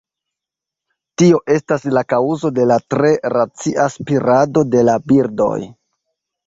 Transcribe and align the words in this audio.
Tio 1.21 1.41
estas 1.57 1.85
la 1.97 2.03
kaŭzo 2.15 2.51
de 2.57 2.67
la 2.73 2.79
tre 2.95 3.13
racia 3.37 3.89
spirado 3.99 4.67
de 4.75 4.87
la 4.91 4.99
birdoj. 5.13 5.57